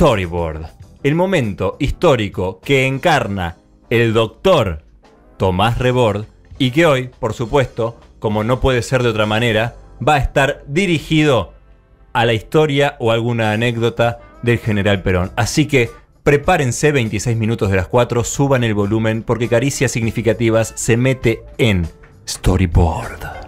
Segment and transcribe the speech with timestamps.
[0.00, 0.64] Storyboard,
[1.02, 3.58] el momento histórico que encarna
[3.90, 4.82] el doctor
[5.36, 6.24] Tomás Rebord
[6.56, 10.64] y que hoy, por supuesto, como no puede ser de otra manera, va a estar
[10.66, 11.52] dirigido
[12.14, 15.32] a la historia o alguna anécdota del general Perón.
[15.36, 15.90] Así que
[16.22, 21.86] prepárense 26 minutos de las 4, suban el volumen porque Caricias Significativas se mete en
[22.26, 23.39] Storyboard.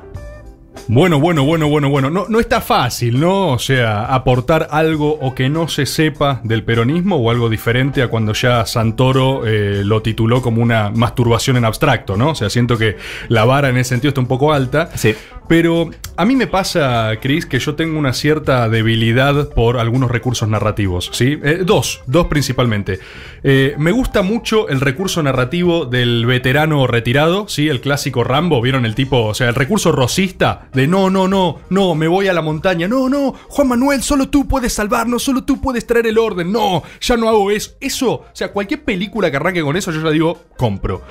[0.88, 2.10] Bueno, bueno, bueno, bueno, bueno.
[2.10, 3.48] No, no está fácil, ¿no?
[3.48, 8.08] O sea, aportar algo o que no se sepa del peronismo o algo diferente a
[8.08, 12.30] cuando ya Santoro eh, lo tituló como una masturbación en abstracto, ¿no?
[12.30, 12.96] O sea, siento que
[13.28, 14.90] la vara en ese sentido está un poco alta.
[14.94, 15.14] Sí.
[15.48, 20.48] Pero a mí me pasa, Chris, que yo tengo una cierta debilidad por algunos recursos
[20.48, 21.38] narrativos, ¿sí?
[21.42, 23.00] Eh, dos, dos principalmente.
[23.42, 27.68] Eh, me gusta mucho el recurso narrativo del veterano retirado, ¿sí?
[27.68, 29.24] El clásico Rambo, ¿vieron el tipo?
[29.24, 32.88] O sea, el recurso rosista de no, no, no, no, me voy a la montaña,
[32.88, 36.82] no, no, Juan Manuel, solo tú puedes salvarnos, solo tú puedes traer el orden, no,
[37.00, 37.72] ya no hago eso.
[37.80, 41.02] Eso, o sea, cualquier película que arranque con eso, yo ya digo, compro.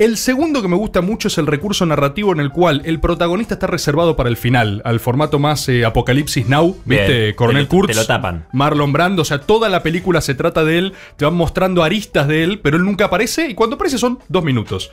[0.00, 3.54] El segundo que me gusta mucho es el recurso narrativo en el cual el protagonista
[3.54, 7.34] está reservado para el final, al formato más eh, Apocalipsis Now, ¿viste?
[7.34, 7.92] Coronel te lo- Kurtz.
[7.92, 8.46] te lo tapan.
[8.54, 12.26] Marlon Brando, o sea, toda la película se trata de él, te van mostrando aristas
[12.28, 14.90] de él, pero él nunca aparece y cuando aparece son dos minutos.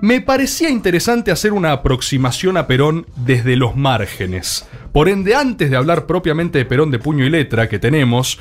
[0.00, 4.68] Me parecía interesante hacer una aproximación a Perón desde los márgenes.
[4.92, 8.38] Por ende, antes de hablar propiamente de Perón de puño y letra que tenemos,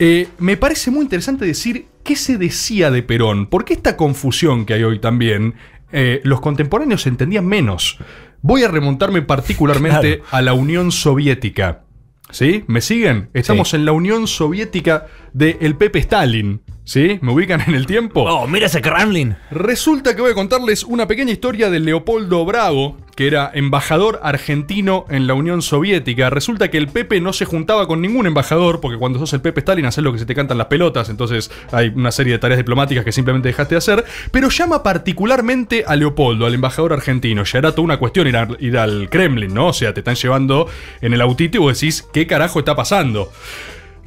[0.00, 4.74] eh, me parece muy interesante decir qué se decía de Perón, porque esta confusión que
[4.74, 5.54] hay hoy también,
[5.92, 7.98] eh, los contemporáneos entendían menos.
[8.40, 11.82] Voy a remontarme particularmente a la Unión Soviética.
[12.30, 12.64] ¿Sí?
[12.66, 13.28] ¿Me siguen?
[13.34, 16.62] Estamos en la Unión Soviética del Pepe Stalin.
[16.88, 17.18] ¿Sí?
[17.20, 18.22] ¿Me ubican en el tiempo?
[18.22, 19.34] Oh, mira ese Kremlin.
[19.50, 25.04] Resulta que voy a contarles una pequeña historia de Leopoldo Bravo, que era embajador argentino
[25.08, 26.30] en la Unión Soviética.
[26.30, 29.58] Resulta que el Pepe no se juntaba con ningún embajador, porque cuando sos el Pepe
[29.60, 32.58] Stalin haces lo que se te cantan las pelotas, entonces hay una serie de tareas
[32.58, 37.42] diplomáticas que simplemente dejaste de hacer, pero llama particularmente a Leopoldo, al embajador argentino.
[37.42, 39.66] Ya era toda una cuestión ir, a- ir al Kremlin, ¿no?
[39.68, 40.68] O sea, te están llevando
[41.00, 43.32] en el autito y vos decís, ¿qué carajo está pasando?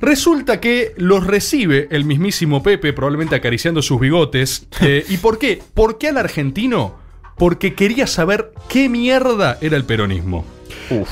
[0.02, 4.68] Resulta que los recibe el mismísimo Pepe, probablemente acariciando sus bigotes.
[4.82, 5.62] Eh, ¿Y por qué?
[5.74, 6.96] ¿Por qué al argentino?
[7.38, 10.46] Porque quería saber qué mierda era el peronismo.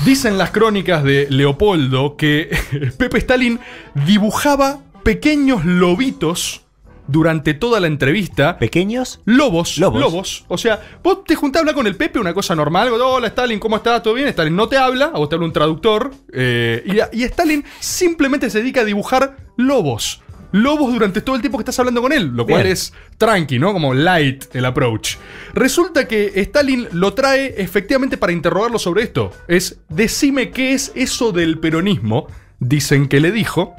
[0.04, 2.48] Dicen las crónicas de Leopoldo que
[2.98, 3.60] Pepe Stalin
[4.06, 6.62] dibujaba pequeños lobitos
[7.08, 8.58] durante toda la entrevista.
[8.58, 9.20] ¿Pequeños?
[9.24, 10.00] Lobos, Lobos.
[10.00, 10.44] lobos.
[10.46, 12.90] O sea, vos te juntás a hablar con el Pepe, una cosa normal.
[12.92, 14.02] Hola, Stalin, ¿cómo estás?
[14.02, 14.28] ¿Todo bien?
[14.28, 16.12] Stalin no te habla, a vos te habla un traductor.
[16.32, 20.22] eh, y, y Stalin simplemente se dedica a dibujar lobos.
[20.50, 22.72] Lobos durante todo el tiempo que estás hablando con él, lo cual Bien.
[22.72, 23.74] es tranqui, ¿no?
[23.74, 25.16] Como light el approach.
[25.52, 29.30] Resulta que Stalin lo trae efectivamente para interrogarlo sobre esto.
[29.46, 32.28] Es, decime qué es eso del peronismo.
[32.60, 33.74] Dicen que le dijo.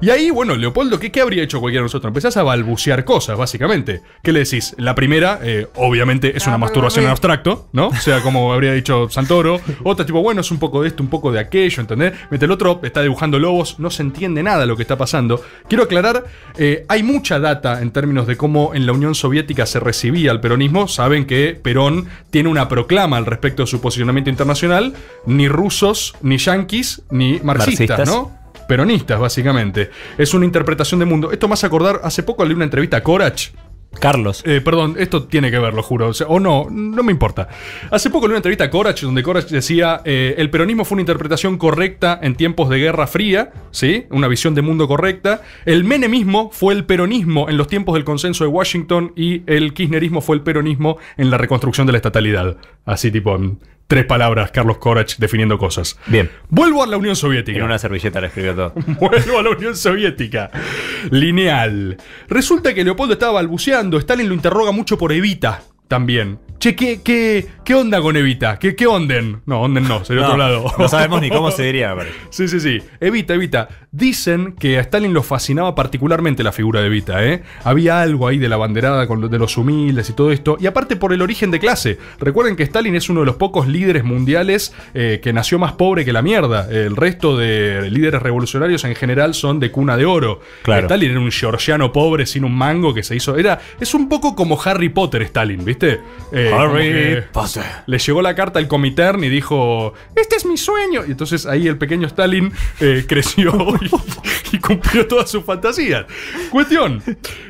[0.00, 2.10] Y ahí, bueno, Leopoldo, ¿qué, qué habría hecho cualquiera de nosotros?
[2.10, 4.02] Empezás a balbucear cosas, básicamente.
[4.22, 4.74] ¿Qué le decís?
[4.78, 7.88] La primera, eh, obviamente, es una masturbación en abstracto, ¿no?
[7.88, 9.60] O sea, como habría dicho Santoro.
[9.84, 12.12] Otra, tipo, bueno, es un poco de esto, un poco de aquello, ¿entendés?
[12.30, 15.42] Mientras el otro está dibujando lobos, no se entiende nada de lo que está pasando.
[15.68, 16.24] Quiero aclarar,
[16.56, 20.40] eh, hay mucha data en términos de cómo en la Unión Soviética se recibía el
[20.40, 20.88] peronismo.
[20.88, 24.94] Saben que Perón tiene una proclama al respecto de su posicionamiento internacional.
[25.26, 28.08] Ni rusos, ni yanquis, ni marxistas, Marxistas.
[28.08, 28.41] ¿no?
[28.72, 29.90] Peronistas, básicamente.
[30.16, 31.30] Es una interpretación de mundo.
[31.30, 33.50] Esto más acordar, hace poco leí una entrevista a Corach.
[34.00, 34.42] Carlos.
[34.46, 36.08] Eh, perdón, esto tiene que ver, lo juro.
[36.08, 37.48] O, sea, o no, no me importa.
[37.90, 41.02] Hace poco leí una entrevista a Corach donde Corach decía: eh, el peronismo fue una
[41.02, 44.06] interpretación correcta en tiempos de Guerra Fría, ¿sí?
[44.08, 45.42] Una visión de mundo correcta.
[45.66, 50.22] El menemismo fue el peronismo en los tiempos del consenso de Washington y el kirchnerismo
[50.22, 52.56] fue el peronismo en la reconstrucción de la estatalidad.
[52.86, 53.58] Así, tipo, en
[53.92, 55.98] tres palabras, Carlos Corach definiendo cosas.
[56.06, 56.30] Bien.
[56.48, 57.58] Vuelvo a la Unión Soviética.
[57.58, 58.72] En una servilleta le escribió todo.
[58.98, 60.50] Vuelvo a la Unión Soviética.
[61.10, 61.98] Lineal.
[62.26, 63.98] Resulta que Leopoldo estaba balbuceando.
[63.98, 66.38] Stalin lo interroga mucho por Evita también.
[66.62, 68.56] Che, ¿qué, qué, qué onda con Evita?
[68.60, 69.40] ¿Qué, qué onden?
[69.46, 70.64] No, onden no, sería No, otro lado.
[70.78, 72.14] no sabemos ni cómo se diría, parece.
[72.30, 72.78] Sí, sí, sí.
[73.00, 73.68] Evita, Evita.
[73.90, 77.42] Dicen que a Stalin lo fascinaba particularmente la figura de Evita, ¿eh?
[77.64, 80.56] Había algo ahí de la banderada con lo- de los humildes y todo esto.
[80.60, 81.98] Y aparte por el origen de clase.
[82.20, 86.04] Recuerden que Stalin es uno de los pocos líderes mundiales eh, que nació más pobre
[86.04, 86.68] que la mierda.
[86.70, 90.38] El resto de líderes revolucionarios en general son de cuna de oro.
[90.62, 90.82] Claro.
[90.82, 93.36] Stalin era un georgiano pobre sin un mango que se hizo.
[93.36, 95.98] Era, es un poco como Harry Potter, Stalin, ¿viste?
[96.32, 97.64] Eh, Harry Potter.
[97.86, 101.02] le llegó la carta al Comintern y dijo, este es mi sueño.
[101.06, 106.06] Y entonces ahí el pequeño Stalin eh, creció y, y cumplió todas sus fantasías.
[106.50, 107.02] Cuestión,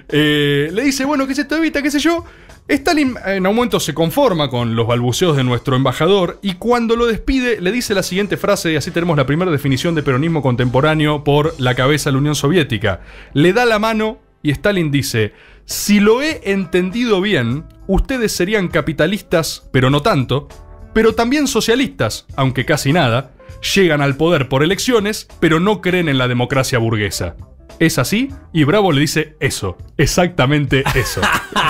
[0.09, 1.83] eh, le dice, bueno, ¿qué es esto, Evita?
[1.83, 2.25] ¿Qué sé yo?
[2.69, 7.07] Stalin en un momento se conforma con los balbuceos de nuestro embajador y cuando lo
[7.07, 11.25] despide le dice la siguiente frase y así tenemos la primera definición de peronismo contemporáneo
[11.25, 13.01] por la cabeza de la Unión Soviética.
[13.35, 15.33] Le da la mano y Stalin dice,
[15.65, 20.49] si lo he entendido bien, ustedes serían capitalistas, pero no tanto,
[20.95, 23.33] pero también socialistas, aunque casi nada,
[23.75, 27.37] llegan al poder por elecciones, pero no creen en la democracia burguesa.
[27.79, 28.31] ¿Es así?
[28.53, 31.21] Y Bravo le dice eso, exactamente eso.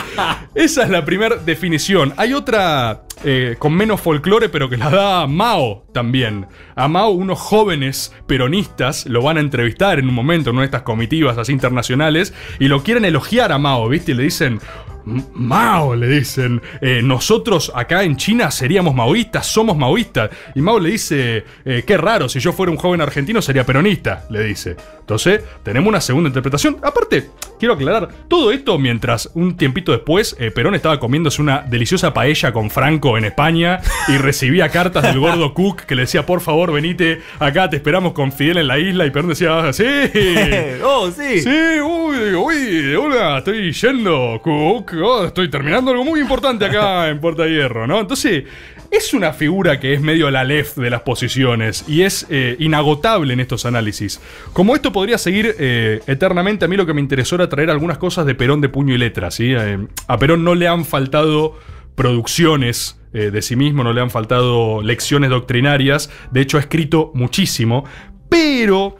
[0.54, 2.12] Esa es la primera definición.
[2.18, 6.46] Hay otra eh, con menos folclore, pero que la da Mao también.
[6.74, 10.66] A Mao, unos jóvenes peronistas lo van a entrevistar en un momento en una de
[10.66, 14.12] estas comitivas así internacionales y lo quieren elogiar a Mao, ¿viste?
[14.12, 14.60] Y le dicen,
[15.04, 20.30] Mao, le dicen, eh, nosotros acá en China seríamos maoístas, somos maoístas.
[20.54, 24.24] Y Mao le dice, eh, qué raro, si yo fuera un joven argentino sería peronista,
[24.30, 24.76] le dice.
[25.00, 26.78] Entonces, tenemos una segunda interpretación.
[26.82, 27.28] Aparte,
[27.58, 32.52] quiero aclarar, todo esto mientras un tiempito después eh, Perón estaba comiéndose una deliciosa paella
[32.52, 36.72] con Franco en España y recibía cartas del gordo Cook que le decía, por favor,
[36.72, 39.06] venite acá, te esperamos con Fidel en la isla.
[39.06, 39.84] Y Perón decía, sí.
[40.84, 41.40] oh, sí.
[41.40, 44.91] Sí, uy, uy, hola, estoy yendo, Cook.
[45.00, 48.00] Oh, estoy terminando algo muy importante acá en Puerta Hierro, ¿no?
[48.00, 48.44] Entonces,
[48.90, 53.32] es una figura que es medio la lef de las posiciones y es eh, inagotable
[53.32, 54.20] en estos análisis.
[54.52, 57.98] Como esto podría seguir eh, eternamente, a mí lo que me interesó era traer algunas
[57.98, 59.54] cosas de Perón de puño y letra, ¿sí?
[59.56, 59.78] Eh,
[60.08, 61.58] a Perón no le han faltado
[61.94, 67.84] producciones de sí mismo, no le han faltado lecciones doctrinarias, de hecho ha escrito muchísimo,
[68.30, 68.96] pero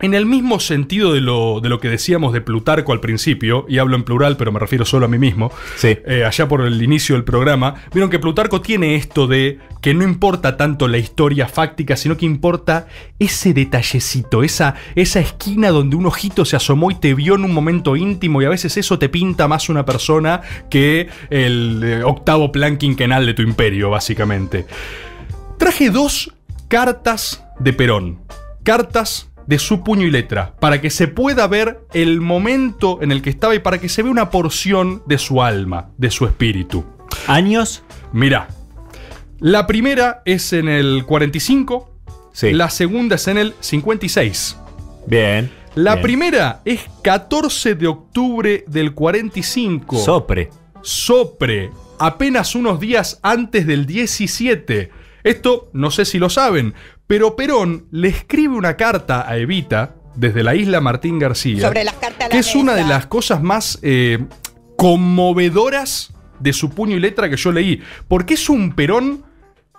[0.00, 3.78] en el mismo sentido de lo, de lo, que decíamos de Plutarco al principio, y
[3.78, 5.96] hablo en plural, pero me refiero solo a mí mismo, Sí.
[6.06, 10.02] eh, allá por el inicio del programa, vieron que Plutarco tiene esto de que no
[10.02, 12.88] importa tanto la historia fáctica, sino que importa
[13.18, 17.52] ese detallecito, esa, esa esquina donde un ojito se asomó y te vio en un
[17.52, 22.50] momento íntimo, y a veces eso te pinta más una persona que el eh, octavo
[22.50, 24.66] plan quinquenal de tu imperio, básicamente.
[25.56, 26.34] Traje dos
[26.68, 28.18] cartas de Perón.
[28.64, 33.22] Cartas de su puño y letra, para que se pueda ver el momento en el
[33.22, 36.84] que estaba y para que se vea una porción de su alma, de su espíritu.
[37.26, 37.82] ¿Años?
[38.12, 38.48] Mirá,
[39.40, 41.90] la primera es en el 45,
[42.32, 42.52] Sí.
[42.52, 44.56] la segunda es en el 56.
[45.06, 45.50] Bien.
[45.74, 46.02] La bien.
[46.02, 49.98] primera es 14 de octubre del 45.
[49.98, 50.50] Sopre.
[50.82, 54.90] Sopre, apenas unos días antes del 17.
[55.24, 56.74] Esto no sé si lo saben,
[57.06, 61.94] pero Perón le escribe una carta a Evita desde la isla Martín García, Sobre las
[61.94, 64.24] cartas a la que es una de las cosas más eh,
[64.76, 69.24] conmovedoras de su puño y letra que yo leí, porque es un Perón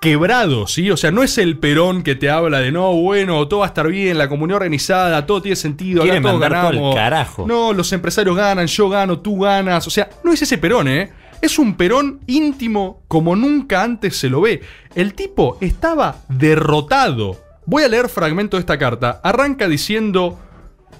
[0.01, 0.91] quebrado, ¿sí?
[0.91, 3.69] O sea, no es el Perón que te habla de no, bueno, todo va a
[3.69, 6.95] estar bien, la comunidad organizada, todo tiene sentido, acá todos todo ganamos.
[6.95, 7.45] carajo.
[7.47, 9.87] No, los empresarios ganan, yo gano, tú ganas.
[9.87, 11.11] O sea, no es ese Perón, ¿eh?
[11.45, 14.63] Es un Perón íntimo como nunca antes se lo ve.
[14.95, 17.39] El tipo estaba derrotado.
[17.67, 19.21] Voy a leer fragmento de esta carta.
[19.23, 20.39] Arranca diciendo: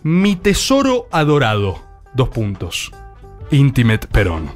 [0.03, 1.81] Mi tesoro adorado.
[2.13, 2.91] Dos puntos.
[3.49, 4.51] Intimate Perón.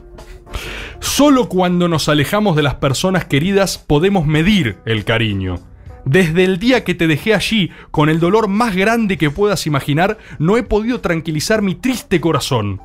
[1.00, 5.56] Solo cuando nos alejamos de las personas queridas podemos medir el cariño.
[6.06, 10.20] Desde el día que te dejé allí, con el dolor más grande que puedas imaginar,
[10.38, 12.80] no he podido tranquilizar mi triste corazón.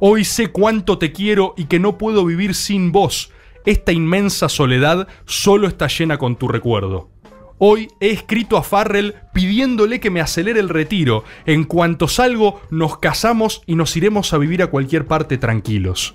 [0.00, 3.32] Hoy sé cuánto te quiero y que no puedo vivir sin vos.
[3.64, 7.10] Esta inmensa soledad solo está llena con tu recuerdo.
[7.58, 11.24] Hoy he escrito a Farrell pidiéndole que me acelere el retiro.
[11.44, 16.14] En cuanto salgo, nos casamos y nos iremos a vivir a cualquier parte tranquilos.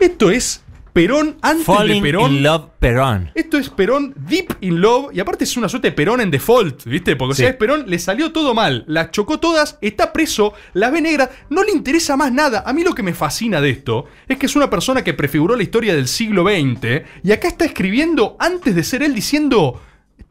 [0.00, 2.32] Esto es Perón antes Falling de Perón.
[2.32, 3.30] in love Perón.
[3.34, 6.84] Esto es Perón Deep in Love y aparte es una suerte de Perón en default,
[6.84, 7.16] ¿viste?
[7.16, 7.50] Porque o sea, Sí.
[7.52, 11.64] es Perón, le salió todo mal, las chocó todas, está preso, la ve negra, no
[11.64, 12.62] le interesa más nada.
[12.66, 15.56] A mí lo que me fascina de esto es que es una persona que prefiguró
[15.56, 19.80] la historia del siglo XX y acá está escribiendo antes de ser él diciendo,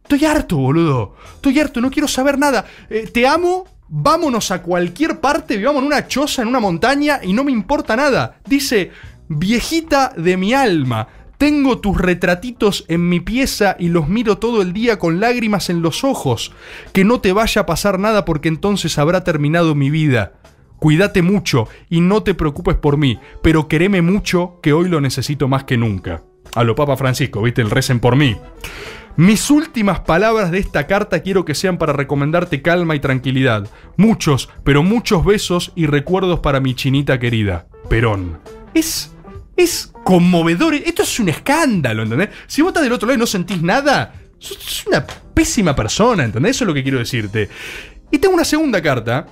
[0.03, 3.65] estoy harto, boludo, estoy harto, no quiero saber nada, Eh, te amo.
[3.93, 7.93] Vámonos a cualquier parte, vivamos en una choza, en una montaña y no me importa
[7.97, 8.37] nada.
[8.45, 8.89] Dice,
[9.31, 11.07] viejita de mi alma,
[11.37, 15.81] tengo tus retratitos en mi pieza y los miro todo el día con lágrimas en
[15.81, 16.51] los ojos.
[16.93, 20.33] Que no te vaya a pasar nada porque entonces habrá terminado mi vida.
[20.77, 25.47] Cuídate mucho y no te preocupes por mí, pero quereme mucho que hoy lo necesito
[25.47, 26.23] más que nunca.
[26.53, 28.35] A lo Papa Francisco, viste, el recen por mí.
[29.15, 33.67] Mis últimas palabras de esta carta quiero que sean para recomendarte calma y tranquilidad.
[33.97, 37.67] Muchos, pero muchos besos y recuerdos para mi chinita querida.
[37.89, 38.39] Perón.
[38.73, 39.10] Es.
[39.61, 40.75] Es conmovedor.
[40.75, 42.29] Esto es un escándalo, ¿entendés?
[42.47, 46.55] Si vos estás del otro lado y no sentís nada, sos una pésima persona, ¿entendés?
[46.55, 47.49] Eso es lo que quiero decirte.
[48.11, 49.27] Y tengo una segunda carta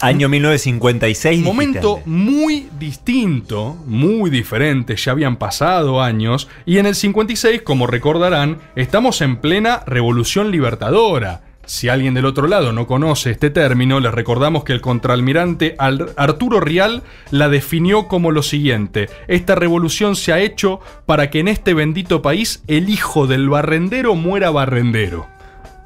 [0.00, 1.30] Año 1956.
[1.30, 7.86] dijiste Momento muy distinto, muy diferente, ya habían pasado años, y en el 56, como
[7.86, 11.51] recordarán, estamos en plena revolución libertadora.
[11.64, 16.10] Si alguien del otro lado no conoce este término, les recordamos que el contraalmirante Al-
[16.16, 21.48] Arturo Rial la definió como lo siguiente: Esta revolución se ha hecho para que en
[21.48, 25.26] este bendito país el hijo del barrendero muera barrendero.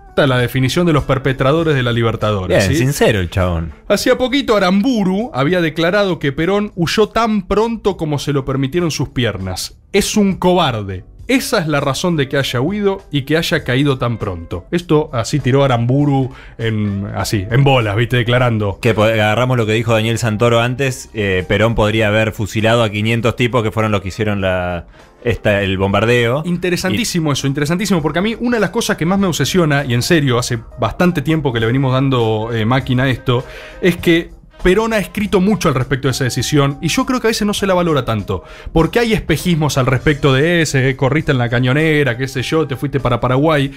[0.08, 2.56] Esta es la definición de los perpetradores de la Libertadora.
[2.56, 2.76] Bien, ¿sí?
[2.76, 3.74] sincero el chabón.
[3.86, 9.10] Hacía poquito Aramburu había declarado que Perón huyó tan pronto como se lo permitieron sus
[9.10, 9.76] piernas.
[9.92, 11.04] Es un cobarde.
[11.28, 14.66] Esa es la razón de que haya huido y que haya caído tan pronto.
[14.70, 18.78] Esto así tiró Aramburu en, así, en bolas, viste, declarando.
[18.80, 21.10] Que agarramos lo que dijo Daniel Santoro antes.
[21.14, 24.86] eh, Perón podría haber fusilado a 500 tipos que fueron los que hicieron la,
[25.24, 26.42] esta, el bombardeo.
[26.46, 29.94] Interesantísimo eso, interesantísimo, porque a mí una de las cosas que más me obsesiona, y
[29.94, 33.44] en serio, hace bastante tiempo que le venimos dando eh, máquina a esto,
[33.80, 34.30] es que
[34.62, 37.46] Perón ha escrito mucho al respecto de esa decisión, y yo creo que a veces
[37.46, 41.38] no se la valora tanto, porque hay espejismos al respecto de ese, eh, corriste en
[41.38, 43.72] la cañonera, qué sé yo, te fuiste para Paraguay,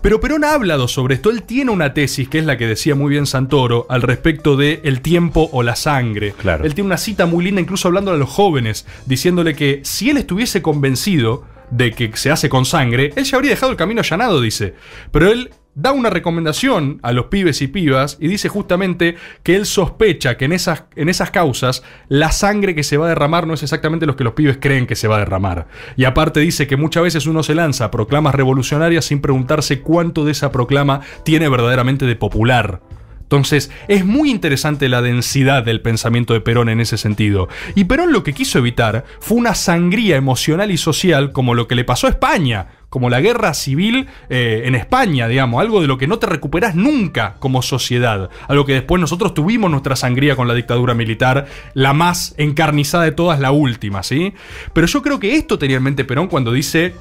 [0.00, 2.94] pero Perón ha hablado sobre esto, él tiene una tesis, que es la que decía
[2.94, 6.32] muy bien Santoro, al respecto de el tiempo o la sangre.
[6.32, 6.64] Claro.
[6.64, 10.18] Él tiene una cita muy linda, incluso hablando a los jóvenes, diciéndole que si él
[10.18, 14.40] estuviese convencido de que se hace con sangre, él ya habría dejado el camino allanado,
[14.40, 14.74] dice.
[15.10, 19.64] Pero él da una recomendación a los pibes y pibas y dice justamente que él
[19.64, 23.54] sospecha que en esas, en esas causas la sangre que se va a derramar no
[23.54, 25.68] es exactamente lo que los pibes creen que se va a derramar.
[25.96, 30.24] Y aparte dice que muchas veces uno se lanza a proclamas revolucionarias sin preguntarse cuánto
[30.24, 32.80] de esa proclama tiene verdaderamente de popular.
[33.28, 37.48] Entonces, es muy interesante la densidad del pensamiento de Perón en ese sentido.
[37.74, 41.74] Y Perón lo que quiso evitar fue una sangría emocional y social como lo que
[41.74, 45.98] le pasó a España, como la guerra civil eh, en España, digamos, algo de lo
[45.98, 48.30] que no te recuperás nunca como sociedad.
[48.48, 53.12] Algo que después nosotros tuvimos nuestra sangría con la dictadura militar, la más encarnizada de
[53.12, 54.32] todas, la última, ¿sí?
[54.72, 56.94] Pero yo creo que esto tenía en mente Perón cuando dice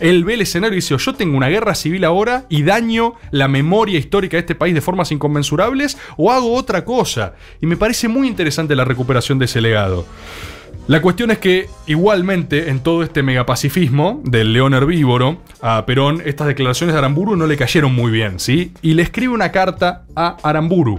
[0.00, 3.14] él ve el escenario y dice, o yo tengo una guerra civil ahora y daño
[3.30, 7.34] la memoria histórica de este país de formas inconmensurables, o hago otra cosa.
[7.60, 10.06] Y me parece muy interesante la recuperación de ese legado.
[10.88, 16.48] La cuestión es que, igualmente, en todo este megapacifismo del león herbívoro, a Perón estas
[16.48, 18.72] declaraciones de Aramburu no le cayeron muy bien, ¿sí?
[18.82, 20.98] Y le escribe una carta a Aramburu.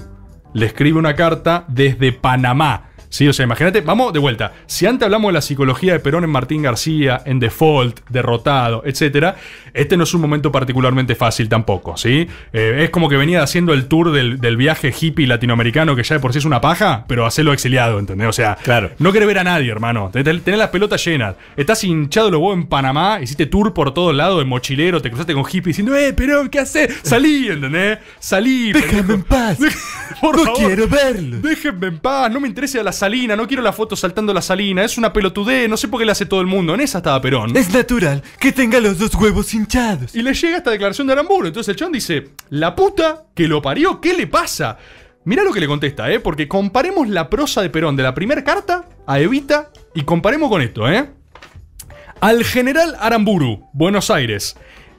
[0.53, 2.92] Le escribe una carta desde Panamá.
[3.13, 4.53] Sí, o sea, imagínate, vamos de vuelta.
[4.65, 9.35] Si antes hablamos de la psicología de Perón en Martín García, en Default, derrotado, etc.,
[9.71, 12.27] este no es un momento particularmente fácil tampoco, ¿sí?
[12.53, 16.15] Eh, es como que venía haciendo el tour del, del viaje hippie latinoamericano, que ya
[16.15, 18.27] de por sí es una paja, pero hacerlo exiliado, ¿entendés?
[18.29, 18.89] O sea, Claro.
[18.97, 20.09] no querés ver a nadie, hermano.
[20.11, 21.35] Te- te- Tenés las pelotas llenas.
[21.55, 25.35] Estás hinchado los huevos en Panamá, hiciste tour por todos lados de mochilero, te cruzaste
[25.35, 26.91] con hippie diciendo, ¡eh, Perón, qué haces!
[27.03, 27.99] Salí, ¿entendés?
[28.17, 28.73] Salí.
[28.73, 29.59] Déjame en paz.
[30.21, 30.59] Por No favor.
[30.65, 31.37] quiero verlo.
[31.41, 34.81] Déjenme en paz, no me interesa la salina, no quiero la foto saltando la salina,
[34.81, 36.73] es una pelotudez, no sé por qué la hace todo el mundo.
[36.73, 37.55] En esa estaba Perón.
[37.57, 40.15] Es natural que tenga los dos huevos hinchados.
[40.15, 41.47] Y le llega esta declaración de Aramburu.
[41.47, 44.77] Entonces el chabón dice: La puta que lo parió, ¿qué le pasa?
[45.25, 46.21] Mirá lo que le contesta, ¿eh?
[46.21, 50.61] Porque comparemos la prosa de Perón de la primera carta a Evita y comparemos con
[50.61, 51.09] esto, ¿eh?
[52.21, 54.55] Al general Aramburu, Buenos Aires.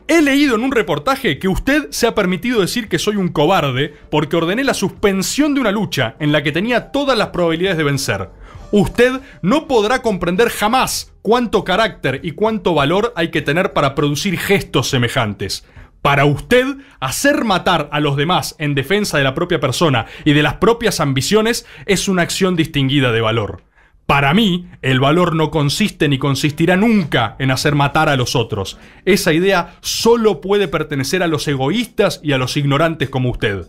[0.07, 3.95] He leído en un reportaje que usted se ha permitido decir que soy un cobarde
[4.11, 7.85] porque ordené la suspensión de una lucha en la que tenía todas las probabilidades de
[7.85, 8.29] vencer.
[8.71, 14.39] Usted no podrá comprender jamás cuánto carácter y cuánto valor hay que tener para producir
[14.39, 15.65] gestos semejantes.
[16.03, 16.67] Para usted,
[17.01, 21.01] hacer matar a los demás en defensa de la propia persona y de las propias
[21.01, 23.63] ambiciones es una acción distinguida de valor.
[24.07, 28.79] Para mí, el valor no consiste ni consistirá nunca en hacer matar a los otros.
[29.07, 33.67] Esa idea solo puede pertenecer a los egoístas y a los ignorantes como usted.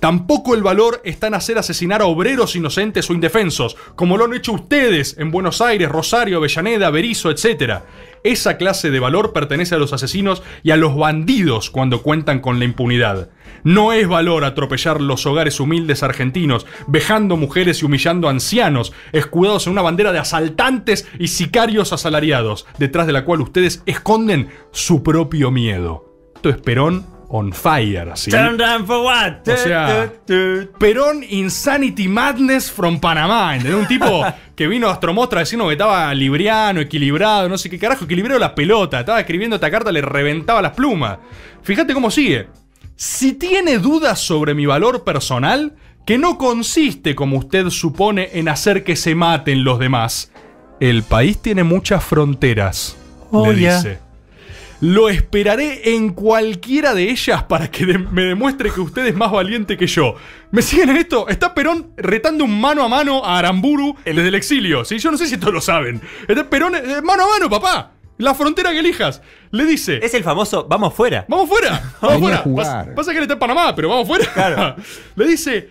[0.00, 4.34] Tampoco el valor está en hacer asesinar a obreros inocentes o indefensos, como lo han
[4.34, 7.80] hecho ustedes en Buenos Aires, Rosario, Avellaneda, Berizo, etc.
[8.26, 12.58] Esa clase de valor pertenece a los asesinos y a los bandidos cuando cuentan con
[12.58, 13.30] la impunidad.
[13.62, 19.74] No es valor atropellar los hogares humildes argentinos, vejando mujeres y humillando ancianos, escudados en
[19.74, 25.52] una bandera de asaltantes y sicarios asalariados, detrás de la cual ustedes esconden su propio
[25.52, 26.12] miedo.
[26.34, 28.30] Esto es Perón on fire, ¿sí?
[28.30, 29.48] Turn down for what?
[29.48, 30.12] O sea,
[30.78, 33.80] Perón Insanity Madness from Panamá, ¿entendés?
[33.80, 38.04] Un tipo que vino a Astromostra decirnos que estaba libriano, equilibrado, no sé qué carajo,
[38.04, 41.18] equilibrado la pelota, estaba escribiendo esta carta, le reventaba las plumas.
[41.62, 42.48] Fíjate cómo sigue.
[42.94, 45.74] Si tiene dudas sobre mi valor personal,
[46.06, 50.32] que no consiste, como usted supone, en hacer que se maten los demás,
[50.80, 52.96] el país tiene muchas fronteras,
[53.32, 53.98] Oh, le dice.
[54.80, 59.30] Lo esperaré en cualquiera de ellas para que de- me demuestre que usted es más
[59.32, 60.16] valiente que yo.
[60.50, 61.28] ¿Me siguen en esto?
[61.28, 64.84] Está Perón retando un mano a mano a Aramburu desde el exilio.
[64.84, 64.98] ¿sí?
[64.98, 66.00] Yo no sé si todos lo saben.
[66.28, 67.92] Está Perón eh, mano a mano, papá.
[68.18, 69.22] La frontera que elijas.
[69.50, 69.98] Le dice.
[70.02, 71.24] Es el famoso vamos fuera.
[71.28, 71.94] ¡Vamos fuera!
[72.00, 72.36] ¡Vamos fuera!
[72.38, 72.66] jugar.
[72.84, 74.26] Pasa, pasa que él está en Panamá, pero vamos fuera.
[74.32, 74.76] Claro.
[75.16, 75.68] Le dice: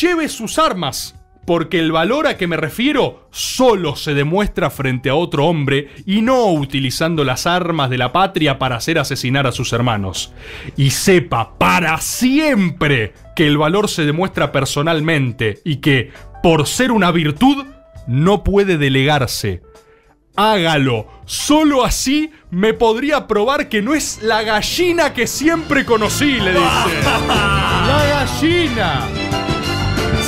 [0.00, 1.14] lleve sus armas.
[1.48, 6.20] Porque el valor a que me refiero solo se demuestra frente a otro hombre y
[6.20, 10.30] no utilizando las armas de la patria para hacer asesinar a sus hermanos.
[10.76, 16.12] Y sepa para siempre que el valor se demuestra personalmente y que,
[16.42, 17.64] por ser una virtud,
[18.06, 19.62] no puede delegarse.
[20.36, 21.08] Hágalo.
[21.24, 26.60] Solo así me podría probar que no es la gallina que siempre conocí, le dice.
[27.26, 29.08] La gallina.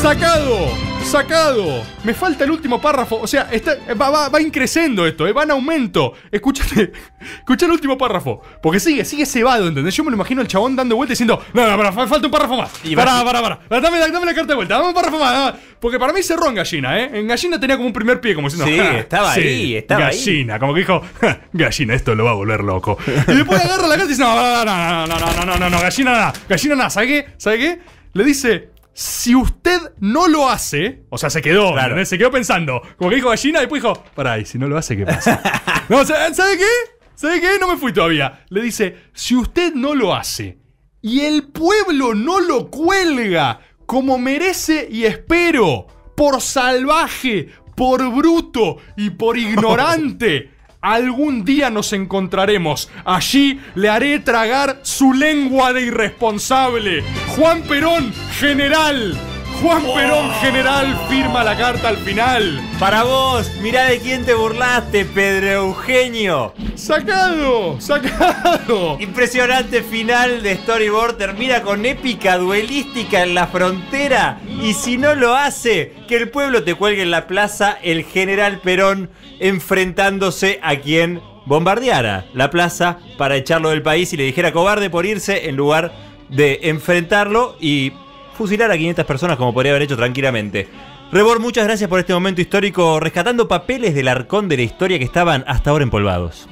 [0.00, 1.83] Sacado, sacado.
[2.05, 3.19] Me falta el último párrafo.
[3.21, 6.14] O sea, está, va, va, va increciendo esto, eh, va en aumento.
[6.31, 6.93] Escúchate,
[7.38, 8.40] escucha el último párrafo.
[8.62, 9.95] Porque sigue, sigue cebado, ¿entendés?
[9.95, 12.57] Yo me lo imagino el chabón dando vuelta diciendo, no, no, para, falta un párrafo
[12.57, 12.71] más.
[12.85, 13.61] Y Pará, pará, pará.
[13.69, 15.55] Dame, dame la carta de vuelta, dame un párrafo más.
[15.81, 17.11] Porque para mí cerró en gallina, ¿eh?
[17.14, 20.17] En gallina tenía como un primer pie, como diciendo, Sí, "Ja, estaba ahí, estaba ahí".
[20.19, 22.99] gallina, como que dijo, "Ja, gallina, esto lo va a volver loco.
[23.26, 25.57] Y después agarra la carta y dice, no, no, no, no, no, no, no, no,
[25.59, 27.26] no, no, gallina nada, gallina nada, ¿sabe qué?
[27.38, 27.79] ¿Sabe qué?
[28.12, 31.89] Le dice, si usted no lo hace, o sea, se quedó, Claro.
[31.89, 32.09] ¿entendés?
[32.09, 34.77] se quedó pensando, como que dijo gallina, y después dijo, pará, y si no lo
[34.77, 35.41] hace, ¿qué pasa?
[35.89, 36.65] no, ¿sabe sabe qué?
[37.15, 37.59] ¿Sabe qué?
[37.61, 38.45] No me fui todavía.
[38.49, 40.59] Le dice, si usted no lo hace
[41.03, 49.11] y el pueblo no lo cuelga como merece y espero, por salvaje, por bruto y
[49.11, 52.91] por ignorante, algún día nos encontraremos.
[53.05, 57.03] Allí le haré tragar su lengua de irresponsable.
[57.37, 59.30] Juan Perón, general.
[59.62, 62.61] Juan Perón, general, firma la carta al final.
[62.79, 66.55] Para vos, mirá de quién te burlaste, Pedro Eugenio.
[66.76, 67.79] ¡Sacado!
[67.79, 68.97] ¡Sacado!
[69.00, 71.19] Impresionante final de Storyboard.
[71.19, 74.40] Termina con épica duelística en la frontera.
[74.62, 78.61] Y si no lo hace, que el pueblo te cuelgue en la plaza el general
[78.61, 84.88] Perón enfrentándose a quien bombardeara la plaza para echarlo del país y le dijera cobarde
[84.88, 85.93] por irse en lugar
[86.31, 87.93] de enfrentarlo y
[88.41, 90.67] fusilar a 500 personas como podría haber hecho tranquilamente.
[91.13, 95.05] Rebor, muchas gracias por este momento histórico rescatando papeles del arcón de la historia que
[95.05, 96.49] estaban hasta ahora empolvados.